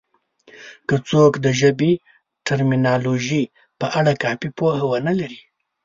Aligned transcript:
که 0.87 0.95
څوک 1.09 1.33
د 1.45 1.47
ژبې 1.59 1.91
د 1.97 2.01
ټرمینالوژي 2.47 3.43
په 3.79 3.85
اړه 3.99 4.11
کافي 4.23 4.49
پوهه 4.57 4.83
ونه 4.87 5.13
لري 5.19 5.41